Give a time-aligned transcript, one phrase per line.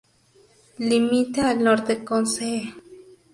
[0.79, 2.73] Limita al norte con Cee.